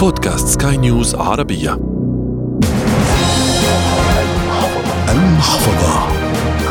بودكاست 0.00 0.62
سكاي 0.62 0.76
نيوز 0.76 1.14
عربية. 1.14 1.78
المحفظة. 5.08 6.08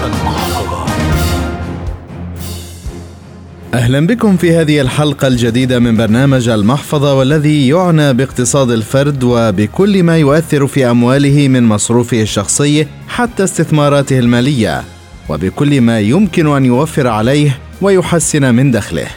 المحفظة 0.05 0.85
أهلا 3.73 4.07
بكم 4.07 4.37
في 4.37 4.55
هذه 4.55 4.81
الحلقة 4.81 5.27
الجديدة 5.27 5.79
من 5.79 5.97
برنامج 5.97 6.49
المحفظة 6.49 7.13
والذي 7.13 7.67
يعنى 7.67 8.13
باقتصاد 8.13 8.71
الفرد 8.71 9.23
وبكل 9.23 10.03
ما 10.03 10.17
يؤثر 10.17 10.67
في 10.67 10.91
أمواله 10.91 11.47
من 11.47 11.63
مصروفه 11.63 12.21
الشخصي 12.21 12.87
حتى 13.07 13.43
استثماراته 13.43 14.19
المالية 14.19 14.83
وبكل 15.29 15.81
ما 15.81 15.99
يمكن 15.99 16.47
أن 16.47 16.65
يوفر 16.65 17.07
عليه 17.07 17.57
ويحسن 17.81 18.55
من 18.55 18.71
دخله. 18.71 19.07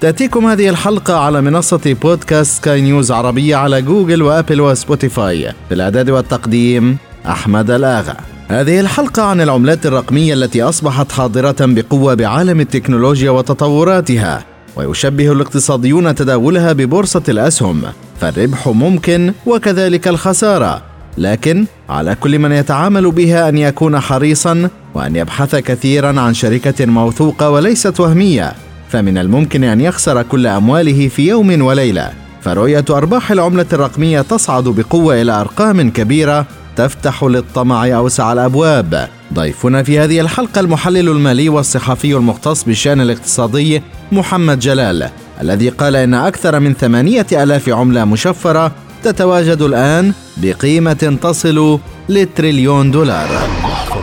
تأتيكم 0.00 0.46
هذه 0.46 0.68
الحلقة 0.68 1.16
على 1.16 1.40
منصة 1.40 1.96
بودكاست 2.02 2.56
سكاي 2.56 2.80
نيوز 2.80 3.12
عربية 3.12 3.56
على 3.56 3.82
Google 3.82 4.22
و 4.22 4.28
Apple 4.28 4.60
و 4.60 4.70
Spotify. 4.70 5.52
في 5.68 5.74
الإعداد 5.74 6.10
والتقديم 6.10 6.96
أحمد 7.26 7.70
الآغا. 7.70 8.16
هذه 8.48 8.80
الحلقة 8.80 9.22
عن 9.22 9.40
العملات 9.40 9.86
الرقمية 9.86 10.34
التي 10.34 10.62
أصبحت 10.62 11.12
حاضرة 11.12 11.56
بقوة 11.60 12.14
بعالم 12.14 12.60
التكنولوجيا 12.60 13.30
وتطوراتها 13.30 14.44
ويشبه 14.76 15.32
الاقتصاديون 15.32 16.14
تداولها 16.14 16.72
ببورصة 16.72 17.22
الأسهم. 17.28 17.82
فالربح 18.20 18.68
ممكن 18.68 19.32
وكذلك 19.46 20.08
الخسارة 20.08 20.82
لكن 21.18 21.66
على 21.88 22.14
كل 22.14 22.38
من 22.38 22.52
يتعامل 22.52 23.10
بها 23.10 23.48
أن 23.48 23.58
يكون 23.58 24.00
حريصا 24.00 24.70
وأن 24.94 25.16
يبحث 25.16 25.56
كثيرا 25.56 26.20
عن 26.20 26.34
شركة 26.34 26.86
موثوقة 26.86 27.50
وليست 27.50 28.00
وهمية. 28.00 28.67
فمن 28.88 29.18
الممكن 29.18 29.64
أن 29.64 29.80
يخسر 29.80 30.22
كل 30.22 30.46
أمواله 30.46 31.08
في 31.08 31.28
يوم 31.28 31.62
وليلة. 31.62 32.10
فرؤية 32.42 32.84
أرباح 32.90 33.32
العملة 33.32 33.66
الرقمية 33.72 34.20
تصعد 34.20 34.64
بقوة 34.64 35.22
إلى 35.22 35.32
أرقام 35.32 35.90
كبيرة 35.90 36.46
تفتح 36.76 37.24
للطمع 37.24 37.86
أوسع 37.86 38.32
الأبواب. 38.32 39.08
ضيفنا 39.34 39.82
في 39.82 39.98
هذه 39.98 40.20
الحلقة 40.20 40.60
المحلل 40.60 41.08
المالي 41.08 41.48
والصحفي 41.48 42.14
المختص 42.14 42.64
بالشأن 42.64 43.00
الاقتصادي 43.00 43.82
محمد 44.12 44.58
جلال 44.58 45.10
الذي 45.40 45.68
قال 45.68 45.96
إن 45.96 46.14
أكثر 46.14 46.60
من 46.60 46.74
ثمانية 46.74 47.26
ألاف 47.32 47.68
عملة 47.68 48.04
مشفرة 48.04 48.72
تتواجد 49.04 49.62
الآن 49.62 50.12
بقيمة 50.36 51.18
تصل 51.22 51.78
لتريليون 52.08 52.90
دولار. 52.90 53.28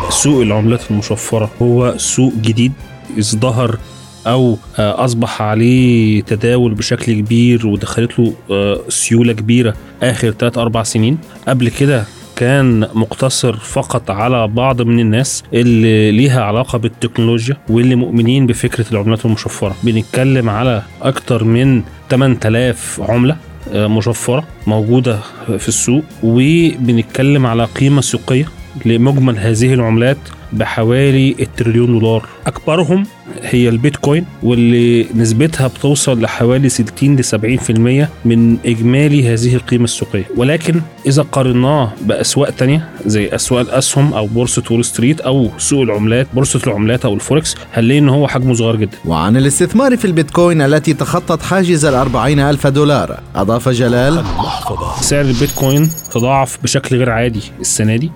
سوق 0.09 0.41
العملات 0.41 0.81
المشفرة 0.91 1.51
هو 1.61 1.93
سوق 1.97 2.33
جديد. 2.41 2.71
ازدهر 3.19 3.77
أو 4.27 4.57
آه، 4.79 5.05
أصبح 5.05 5.41
عليه 5.41 6.21
تداول 6.21 6.73
بشكل 6.73 7.13
كبير 7.13 7.67
ودخلت 7.67 8.19
له 8.19 8.33
آه، 8.51 8.79
سيولة 8.89 9.33
كبيرة 9.33 9.73
آخر 10.03 10.31
3 10.31 10.61
4 10.61 10.83
سنين. 10.83 11.17
قبل 11.47 11.69
كده 11.69 12.03
كان 12.35 12.87
مقتصر 12.93 13.55
فقط 13.57 14.11
على 14.11 14.47
بعض 14.47 14.81
من 14.81 14.99
الناس 14.99 15.43
اللي 15.53 16.11
ليها 16.11 16.41
علاقة 16.43 16.77
بالتكنولوجيا 16.77 17.57
واللي 17.69 17.95
مؤمنين 17.95 18.47
بفكرة 18.47 18.85
العملات 18.91 19.25
المشفرة. 19.25 19.75
بنتكلم 19.83 20.49
على 20.49 20.81
أكتر 21.01 21.43
من 21.43 21.81
8000 22.09 23.01
عملة 23.01 23.37
آه، 23.73 23.87
مشفرة 23.87 24.43
موجودة 24.67 25.19
في 25.57 25.67
السوق. 25.67 26.03
وبنتكلم 26.23 27.45
على 27.45 27.65
قيمة 27.65 28.01
سوقية 28.01 28.45
لمجمل 28.85 29.37
هذه 29.37 29.73
العملات. 29.73 30.17
بحوالي 30.55 31.35
التريليون 31.39 31.99
دولار. 31.99 32.25
أكبرهم 32.47 33.05
هي 33.41 33.69
البيتكوين 33.69 34.25
واللي 34.43 35.07
نسبتها 35.15 35.67
بتوصل 35.67 36.21
لحوالي 36.21 36.69
60 36.69 37.15
ل 37.15 37.23
70% 37.23 38.09
من 38.25 38.57
إجمالي 38.65 39.33
هذه 39.33 39.55
القيمة 39.55 39.83
السوقية. 39.83 40.25
ولكن 40.37 40.81
إذا 41.07 41.21
قارناه 41.21 41.91
بأسواق 42.01 42.49
تانية 42.49 42.89
زي 43.05 43.35
أسواق 43.35 43.61
الأسهم 43.61 44.13
أو 44.13 44.27
بورصة 44.27 44.63
وول 44.71 44.85
ستريت 44.85 45.21
أو 45.21 45.49
سوق 45.57 45.81
العملات 45.81 46.27
بورصة 46.33 46.59
العملات 46.67 47.05
أو 47.05 47.13
الفوركس 47.13 47.55
هنلاقي 47.73 47.99
إن 47.99 48.09
هو 48.09 48.27
حجمه 48.27 48.53
صغير 48.53 48.75
جدا. 48.75 48.97
وعن 49.05 49.37
الاستثمار 49.37 49.97
في 49.97 50.05
البيتكوين 50.05 50.61
التي 50.61 50.93
تخطت 50.93 51.41
حاجز 51.41 51.85
الأربعين 51.85 52.39
ألف 52.39 52.67
دولار 52.67 53.19
أضاف 53.35 53.69
جلال 53.69 54.23
سعر 55.01 55.21
البيتكوين 55.21 55.89
تضاعف 56.11 56.57
بشكل 56.63 56.95
غير 56.95 57.09
عادي 57.09 57.41
السنة 57.59 57.95
دي. 57.95 58.11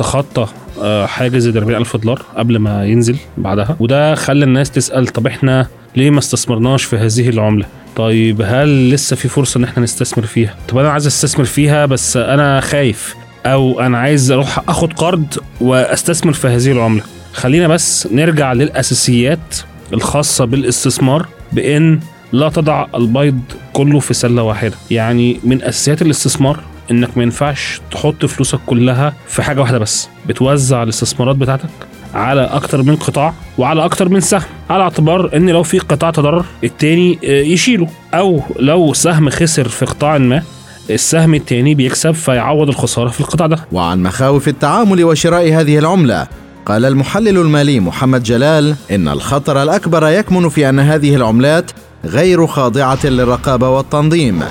تخطى 0.00 0.46
آه، 0.82 1.06
حاجز 1.06 1.46
ال 1.46 1.74
ألف 1.74 1.96
دولار 1.96 2.22
قبل 2.36 2.58
ما 2.58 2.86
ينزل 2.86 3.16
بعدها. 3.38 3.76
وده 3.80 4.14
خلى 4.14 4.44
الناس 4.44 4.70
تسأل 4.70 5.06
طب 5.06 5.26
إحنا 5.26 5.66
ليه 5.96 6.10
ما 6.10 6.18
استثمرناش 6.18 6.84
في 6.84 6.96
هذه 6.96 7.28
العملة؟ 7.28 7.66
طيب 7.96 8.42
هل 8.44 8.90
لسه 8.90 9.16
في 9.16 9.28
فرصة 9.28 9.58
إن 9.58 9.64
إحنا 9.64 9.82
نستثمر 9.82 10.26
فيها؟ 10.26 10.54
طب 10.68 10.78
أنا 10.78 10.90
عايز 10.90 11.06
أستثمر 11.06 11.44
فيها 11.44 11.86
بس 11.86 12.16
أنا 12.16 12.60
خايف 12.60 13.14
أو 13.46 13.80
أنا 13.80 13.98
عايز 13.98 14.30
أروح 14.30 14.58
آخد 14.68 14.92
قرض 14.92 15.26
وأستثمر 15.60 16.32
في 16.32 16.48
هذه 16.48 16.72
العملة. 16.72 17.02
خلينا 17.32 17.68
بس 17.68 18.08
نرجع 18.12 18.52
للأساسيات 18.52 19.56
الخاصة 19.92 20.44
بالاستثمار 20.44 21.26
بإن 21.52 22.00
لا 22.32 22.48
تضع 22.48 22.86
البيض 22.94 23.40
كله 23.72 24.00
في 24.00 24.14
سلة 24.14 24.42
واحدة. 24.42 24.74
يعني 24.90 25.40
من 25.44 25.62
أساسيات 25.62 26.02
الاستثمار 26.02 26.60
إنك 26.90 27.16
ما 27.16 27.22
ينفعش 27.22 27.80
تحط 27.90 28.26
فلوسك 28.26 28.58
كلها 28.66 29.14
في 29.26 29.42
حاجة 29.42 29.60
واحدة 29.60 29.78
بس 29.78 30.08
بتوزع 30.26 30.82
الاستثمارات 30.82 31.36
بتاعتك 31.36 31.68
على 32.14 32.42
أكتر 32.42 32.82
من 32.82 32.96
قطاع 32.96 33.34
وعلى 33.58 33.84
أكتر 33.84 34.08
من 34.08 34.20
سهم 34.20 34.42
على 34.70 34.82
اعتبار 34.82 35.36
إن 35.36 35.50
لو 35.50 35.62
في 35.62 35.78
قطاع 35.78 36.10
تضرر 36.10 36.44
التاني 36.64 37.18
آه، 37.24 37.26
يشيله. 37.42 37.88
أو 38.14 38.42
لو 38.58 38.92
سهم 38.92 39.30
خسر 39.30 39.68
في 39.68 39.84
قطاع 39.84 40.18
ما 40.18 40.42
السهم 40.90 41.34
التاني 41.34 41.74
بيكسب 41.74 42.10
فيعوض 42.10 42.68
الخسارة 42.68 43.08
في 43.08 43.20
القطاع 43.20 43.46
ده. 43.46 43.58
وعن 43.72 44.02
مخاوف 44.02 44.48
التعامل 44.48 45.04
وشراء 45.04 45.52
هذه 45.52 45.78
العملة 45.78 46.26
قال 46.66 46.84
المحلل 46.84 47.38
المالي 47.38 47.80
محمد 47.80 48.22
جلال 48.22 48.76
إن 48.90 49.08
الخطر 49.08 49.62
الأكبر 49.62 50.08
يكمن 50.08 50.48
في 50.48 50.68
أن 50.68 50.80
هذه 50.80 51.16
العملات 51.16 51.70
غير 52.04 52.46
خاضعة 52.46 52.98
للرقابة 53.06 53.68
والتنظيم. 53.68 54.42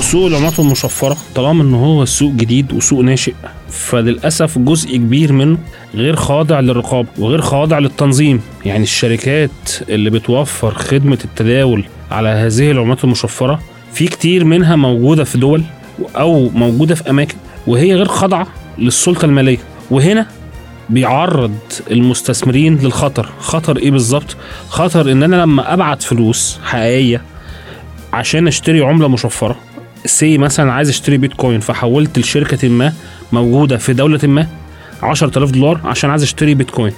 سوق 0.00 0.26
العملات 0.26 0.60
المشفرة 0.60 1.16
طالما 1.34 1.62
إن 1.62 1.74
هو 1.74 2.04
سوق 2.04 2.32
جديد 2.32 2.72
وسوق 2.72 3.00
ناشئ 3.00 3.34
فللأسف 3.70 4.58
جزء 4.58 4.96
كبير 4.96 5.32
منه 5.32 5.58
غير 5.94 6.16
خاضع 6.16 6.60
للرقابة 6.60 7.08
وغير 7.18 7.40
خاضع 7.40 7.78
للتنظيم. 7.78 8.40
يعني 8.64 8.82
الشركات 8.82 9.50
اللي 9.88 10.10
بتوفر 10.10 10.74
خدمة 10.74 11.18
التداول 11.24 11.84
على 12.10 12.28
هذه 12.28 12.70
العملات 12.70 13.04
المشفرة 13.04 13.60
في 13.92 14.06
كتير 14.06 14.44
منها 14.44 14.76
موجودة 14.76 15.24
في 15.24 15.38
دول 15.38 15.62
أو 16.16 16.48
موجودة 16.48 16.94
في 16.94 17.10
أماكن 17.10 17.36
وهي 17.66 17.94
غير 17.94 18.08
خاضعة 18.08 18.46
للسلطة 18.78 19.24
المالية. 19.24 19.58
وهنا 19.90 20.26
بيعرض 20.90 21.54
المستثمرين 21.90 22.76
للخطر. 22.76 23.28
خطر 23.40 23.76
إيه 23.76 23.90
بالظبط؟ 23.90 24.36
خطر 24.68 25.12
إن 25.12 25.22
أنا 25.22 25.36
لما 25.36 25.74
أبعت 25.74 26.02
فلوس 26.02 26.58
حقيقية 26.64 27.22
عشان 28.12 28.46
أشتري 28.46 28.80
عملة 28.80 29.08
مشفرة 29.08 29.56
زي 30.06 30.38
مثلا 30.38 30.72
عايز 30.72 30.88
اشتري 30.88 31.16
بيتكوين 31.16 31.60
فحولت 31.60 32.18
لشركة 32.18 32.68
ما 32.68 32.92
موجودة 33.32 33.76
في 33.76 33.92
دولة 33.92 34.20
ما 34.22 34.46
10000 35.02 35.50
دولار 35.50 35.80
عشان 35.84 36.10
عايز 36.10 36.22
اشتري 36.22 36.54
بيتكوين. 36.54 36.92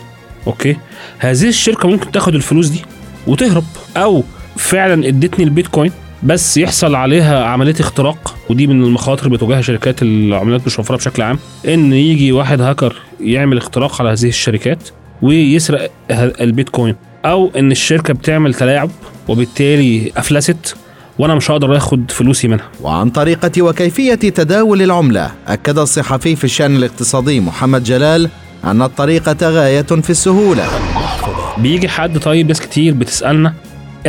okay؟ 0.46 0.76
هذه 1.18 1.48
الشركة 1.48 1.88
ممكن 1.88 2.10
تاخد 2.10 2.34
الفلوس 2.34 2.68
دي 2.68 2.82
وتهرب. 3.26 3.64
أو 3.96 4.24
فعلا 4.56 5.08
ادتني 5.08 5.44
البيتكوين 5.44 5.92
بس 6.22 6.56
يحصل 6.56 6.94
عليها 6.94 7.44
عملية 7.44 7.74
اختراق 7.80 8.36
ودي 8.50 8.66
من 8.66 8.84
المخاطر 8.84 9.26
اللي 9.26 9.36
بتواجهها 9.36 9.62
شركات 9.62 10.02
العملات 10.02 10.60
المشفره 10.60 10.96
بشكل 10.96 11.22
عام 11.22 11.38
إن 11.68 11.92
يجي 11.92 12.32
واحد 12.32 12.60
هاكر 12.60 12.96
يعمل 13.20 13.56
اختراق 13.56 14.00
على 14.00 14.10
هذه 14.10 14.28
الشركات 14.28 14.88
ويسرق 15.22 15.90
البيتكوين. 16.10 16.96
أو 17.24 17.50
إن 17.56 17.70
الشركة 17.70 18.14
بتعمل 18.14 18.54
تلاعب 18.54 18.90
وبالتالي 19.28 20.12
أفلست. 20.16 20.76
وأنا 21.20 21.34
مش 21.34 21.50
هقدر 21.50 21.76
آخد 21.76 22.10
فلوسي 22.10 22.48
منها. 22.48 22.68
وعن 22.82 23.10
طريقة 23.10 23.62
وكيفية 23.62 24.14
تداول 24.14 24.82
العملة 24.82 25.30
أكد 25.48 25.78
الصحفي 25.78 26.36
في 26.36 26.44
الشأن 26.44 26.76
الاقتصادي 26.76 27.40
محمد 27.40 27.84
جلال 27.84 28.28
أن 28.64 28.82
الطريقة 28.82 29.36
غاية 29.50 29.82
في 29.82 30.10
السهولة. 30.10 30.68
بيجي 31.58 31.88
حد 31.88 32.18
طيب 32.18 32.48
ناس 32.48 32.60
كتير 32.60 32.94
بتسألنا 32.94 33.54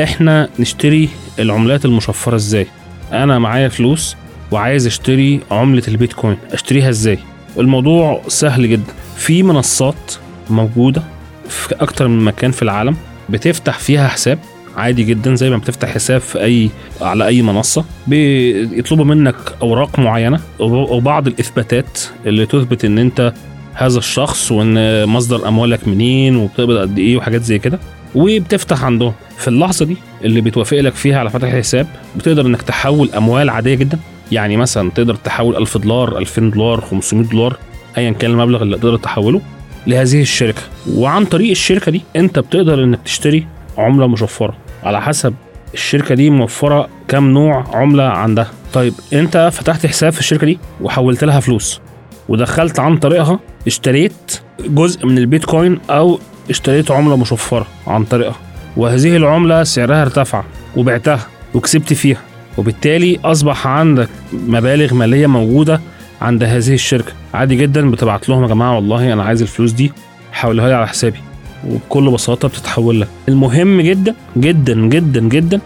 إحنا 0.04 0.50
نشتري 0.60 1.10
العملات 1.40 1.86
المشفرة 1.86 2.36
إزاي؟ 2.36 2.68
أنا 3.14 3.40
معايا 3.40 3.70
فلوس 3.70 4.16
وعايز 4.52 4.88
أشتري 4.88 5.40
عملة 5.52 5.84
البيتكوين 5.88 6.38
أشتريها 6.52 6.90
إزاي؟ 6.90 7.20
الموضوع 7.60 8.22
سهل 8.28 8.70
جدا. 8.70 8.94
في 9.18 9.44
منصات 9.44 10.14
موجودة 10.50 11.04
في 11.50 11.76
أكتر 11.82 12.08
من 12.08 12.24
مكان 12.26 12.52
في 12.52 12.62
العالم 12.62 12.96
بتفتح 13.30 13.80
فيها 13.80 14.08
حساب 14.08 14.40
عادي 14.78 15.04
جدا 15.04 15.36
زي 15.36 15.50
ما 15.50 15.58
بتفتح 15.58 15.90
حساب 15.90 16.22
في 16.22 16.44
اي 16.44 16.70
على 17.02 17.28
أي 17.28 17.42
منصة. 17.42 17.86
بيطلبوا 18.08 19.06
منك 19.06 19.36
أوراق 19.62 20.00
معينة 20.00 20.40
وبعض 20.60 21.28
الإثباتات 21.28 22.00
اللي 22.26 22.46
تثبت 22.46 22.86
إن 22.86 22.98
أنت 22.98 23.34
هذا 23.74 23.98
الشخص 23.98 24.52
وإن 24.52 25.06
مصدر 25.10 25.48
أموالك 25.48 25.88
منين 25.88 26.36
وبتقبض 26.36 26.78
قد 26.78 26.98
إيه 27.00 27.18
وحاجات 27.18 27.42
زي 27.44 27.60
كده. 27.60 27.80
وبتفتح 28.16 28.84
عندهم. 28.84 29.14
في 29.38 29.48
اللحظة 29.48 29.86
دي 29.86 29.98
اللي 30.24 30.42
بتوافق 30.42 30.78
لك 30.80 30.94
فيها 30.94 31.20
على 31.20 31.30
فتح 31.30 31.48
الحساب 31.52 31.88
بتقدر 32.18 32.46
إنك 32.46 32.62
تحول 32.62 33.10
أموال 33.18 33.50
عادية 33.50 33.76
جدا. 33.76 34.00
يعني 34.32 34.58
مثلا 34.58 34.92
تقدر 34.92 35.16
تحول 35.16 35.56
1000 35.56 35.78
دولار 35.78 36.18
2000 36.18 36.42
دولار 36.50 36.82
500 36.82 37.28
دولار 37.30 37.58
ايا 37.98 38.12
كان 38.12 38.32
المبلغ 38.32 38.62
اللي 38.64 38.78
تقدر 38.78 38.98
تحوله 38.98 39.42
لهذه 39.88 40.22
الشركة. 40.22 40.62
وعن 40.94 41.26
طريق 41.26 41.50
الشركة 41.50 41.92
دي 41.92 42.02
أنت 42.16 42.40
بتقدر 42.40 42.84
إنك 42.84 43.00
تشتري 43.06 43.48
عملة 43.78 44.08
مشفرة. 44.08 44.54
على 44.84 45.02
حسب 45.02 45.34
الشركة 45.74 46.16
دي 46.16 46.30
موفرة 46.30 46.90
كام 47.08 47.32
نوع 47.32 47.66
عملة 47.74 48.04
عندها. 48.04 48.48
طيب 48.74 48.94
انت 49.14 49.50
فتحت 49.54 49.86
حساب 49.86 50.12
في 50.14 50.20
الشركة 50.20 50.46
دي 50.46 50.60
وحولت 50.82 51.24
لها 51.24 51.40
فلوس 51.40 51.82
ودخلت 52.30 52.80
عن 52.80 52.98
طريقها 52.98 53.40
اشتريت 53.68 54.42
جزء 54.60 55.06
من 55.06 55.18
البيتكوين 55.18 55.80
أو 55.90 56.20
اشتريت 56.50 56.92
عملة 56.92 57.18
مشفرة 57.18 57.66
عن 57.88 58.04
طريقها. 58.04 58.36
وهذه 58.78 59.16
العملة 59.18 59.64
سعرها 59.64 60.02
ارتفع 60.02 60.44
وبعتها 60.78 61.20
وكسبت 61.54 61.94
فيها. 61.94 62.22
وبالتالي 62.58 63.20
أصبح 63.26 63.68
عندك 63.68 64.10
مبالغ 64.34 64.94
مالية 64.94 65.28
موجودة 65.28 65.82
عند 66.22 66.44
هذه 66.44 66.74
الشركة. 66.74 67.12
عادي 67.34 67.56
جدا 67.56 67.92
بتبعت 67.92 68.30
لهم 68.30 68.44
يا 68.44 68.48
جماعة 68.48 68.76
والله 68.76 69.14
أنا 69.14 69.24
عايز 69.24 69.42
الفلوس 69.42 69.72
دي 69.72 69.92
حولها 70.32 70.68
لي 70.68 70.74
على 70.74 70.88
حسابي. 70.88 71.20
وبكل 71.68 72.10
بساطة 72.12 72.48
بتتحول 72.48 73.02
لك. 73.02 73.08
المهم 73.30 73.82
جدا 73.82 74.16
جدا 74.38 74.76
جدا 74.76 75.20
جدا 75.22 75.60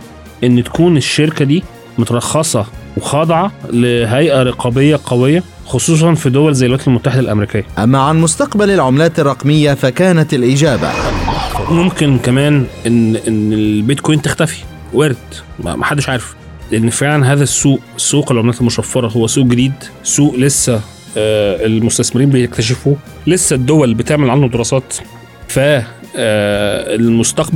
إن 0.44 0.63
تكون 0.63 0.97
الشركة 0.97 1.45
دي 1.45 1.63
مترخصة 1.97 2.65
وخاضعة 2.97 3.51
لهيئة 3.69 4.44
رقابية 4.44 5.00
قوية 5.06 5.44
خصوصا 5.65 6.13
في 6.13 6.30
دول 6.30 6.53
زي 6.53 6.65
الولايات 6.65 6.88
المتحدة 6.88 7.19
الأمريكية. 7.19 7.65
أما 7.77 8.00
عن 8.00 8.21
مستقبل 8.21 8.69
العملات 8.71 9.19
الرقمية 9.19 9.74
فكانت 9.74 10.33
الإجابة. 10.33 10.92
ممكن 11.71 12.18
كمان 12.18 12.65
إن 12.88 13.15
إن 13.15 13.53
البيتكوين 13.53 14.21
تختفي. 14.21 14.63
وارد. 14.94 15.15
ما 15.63 15.75
ما 15.75 15.86
حدش 15.86 16.09
عارف. 16.09 16.36
لأن 16.71 16.89
فعلا 16.89 17.33
هذا 17.33 17.44
السوق 17.44 17.80
سوق 17.97 18.31
العملات 18.31 18.62
المشفرة 18.62 19.07
هو 19.07 19.27
سوق 19.27 19.45
جديد. 19.45 19.74
سوق 20.03 20.36
لسه 20.36 20.81
آه، 21.18 21.65
المستثمرين 21.65 22.30
بيكتشفوه. 22.30 22.95
لسه 23.27 23.56
الدول 23.56 23.94
بتعمل 23.94 24.30
عنه 24.30 24.47
دراسات. 24.47 24.94
ف 25.56 25.60
آه، 25.60 26.96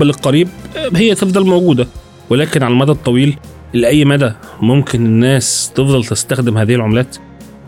القريب 0.02 0.48
آه، 0.78 0.90
هي 0.96 1.16
تفضل 1.16 1.46
موجودة. 1.46 1.88
ولكن 2.30 2.64
على 2.64 2.72
المدى 2.72 2.92
الطويل 2.92 3.38
لأي 3.74 4.06
مدى 4.06 4.32
ممكن 4.62 5.06
الناس 5.06 5.72
تفضل 5.76 6.04
تستخدم 6.04 6.58
هذه 6.58 6.76
العملات؟ 6.76 7.18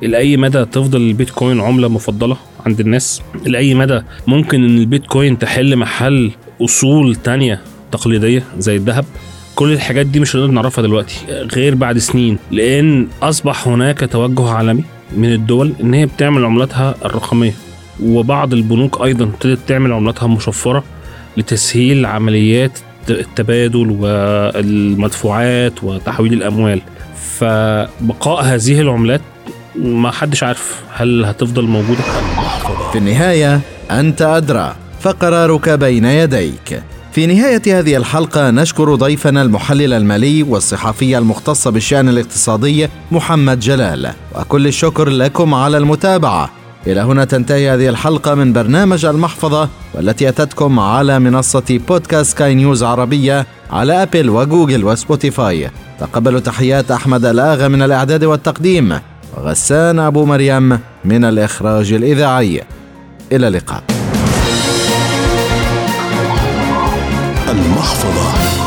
لأي 0.02 0.38
مدى 0.38 0.66
تفضل 0.66 1.02
البيتكوين 1.02 1.62
عملة 1.62 1.88
مفضلة 1.88 2.38
عند 2.66 2.80
الناس؟ 2.80 3.22
لأي 3.46 3.74
مدى 3.74 4.02
ممكن 4.28 4.64
إن 4.64 4.78
البيتكوين 4.78 5.40
تحل 5.40 5.76
محل 5.76 6.32
أصول 6.62 7.16
تانية 7.16 7.62
تقليدية 7.92 8.44
زي 8.58 8.76
الذهب؟ 8.76 9.06
كل 9.56 9.72
الحاجات 9.72 10.06
دي 10.06 10.20
مش 10.20 10.36
هنقدر 10.36 10.52
نعرفها 10.52 10.82
دلوقتي 10.82 11.16
غير 11.30 11.76
بعد 11.76 11.98
سنين. 11.98 12.38
لأن 12.52 13.08
أصبح 13.22 13.68
هناك 13.68 14.10
توجه 14.12 14.50
عالمي 14.50 14.84
من 15.18 15.34
الدول 15.34 15.74
إن 15.82 15.94
هي 15.94 16.06
بتعمل 16.06 16.46
عملاتها 16.46 16.96
الرقمية. 17.06 17.54
وبعض 18.04 18.54
البنوك 18.54 19.02
أيضا 19.04 19.26
ابتدت 19.26 19.60
تعمل 19.68 19.94
عملاتها 19.94 20.28
مشفرة 20.28 20.84
لتسهيل 21.38 22.06
عمليات 22.06 22.72
التبادل 23.10 23.98
والمدفوعات 24.00 25.84
وتحويل 25.84 26.34
الأموال. 26.34 26.82
فبقاء 27.40 28.44
هذه 28.44 28.82
العملات 28.82 29.22
ما 29.76 30.12
حدش 30.12 30.44
عارف 30.44 30.82
هل 30.94 31.26
هتفضل 31.26 31.64
موجودة. 31.64 32.02
في 32.92 32.98
النهاية 32.98 33.62
أنت 33.92 34.22
أدرى 34.22 34.76
فقرارك 35.00 35.70
بين 35.70 36.06
يديك. 36.06 36.84
في 37.12 37.26
نهاية 37.26 37.80
هذه 37.80 37.98
الحلقة 37.98 38.50
نشكر 38.50 38.96
ضيفنا 38.96 39.42
المحلل 39.42 39.94
المالي 39.94 40.44
والصحفي 40.44 41.18
المختص 41.18 41.68
بالشأن 41.68 42.10
الاقتصادي 42.10 42.88
محمد 43.12 43.60
جلال. 43.60 44.12
وكل 44.36 44.68
الشكر 44.68 45.10
لكم 45.10 45.54
على 45.54 45.78
المتابعة. 45.78 46.61
إلى 46.88 47.02
هنا 47.02 47.26
تنتهي 47.26 47.70
هذه 47.74 47.90
الحلقة 47.90 48.36
من 48.36 48.54
برنامج 48.54 49.06
المحفظة 49.06 49.70
والتي 49.94 50.30
أتتكم 50.30 50.80
على 50.80 51.20
منصة 51.20 51.80
بودكاست 51.88 52.32
سكاي 52.32 52.56
نيوز 52.56 52.84
عربية 52.84 53.46
على 53.72 54.04
Apple 54.04 54.30
و 54.30 54.37
Google 54.37 54.84
و 54.84 54.93
Spotify. 54.93 55.72
تقبلوا 56.00 56.40
تحيات 56.40 56.92
أحمد 56.92 57.26
الآغا 57.26 57.68
من 57.68 57.82
الإعداد 57.82 58.24
والتقديم 58.24 59.00
وغسان 59.38 60.00
أبو 60.00 60.26
مريم 60.26 60.80
من 61.06 61.26
الإخراج 61.26 61.94
الإذاعي. 61.94 62.64
إلى 63.32 63.48
اللقاء. 63.48 63.84
المحفظة. 67.50 68.61